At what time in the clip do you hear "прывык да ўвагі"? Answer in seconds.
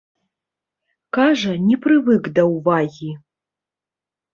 1.85-3.11